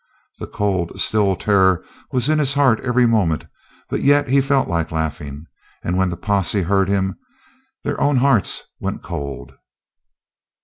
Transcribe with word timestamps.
The 0.39 0.47
cold, 0.47 0.99
still 0.99 1.35
terror 1.35 1.85
was 2.11 2.27
in 2.27 2.39
his 2.39 2.55
heart 2.55 2.79
every 2.79 3.05
moment, 3.05 3.45
but 3.87 4.01
yet 4.01 4.29
he 4.29 4.41
felt 4.41 4.67
like 4.67 4.91
laughing, 4.91 5.45
and 5.83 5.95
when 5.95 6.09
the 6.09 6.17
posse 6.17 6.63
heard 6.63 6.89
him 6.89 7.19
their 7.83 8.01
own 8.01 8.15
hearts 8.17 8.63
went 8.79 9.03
cold. 9.03 9.53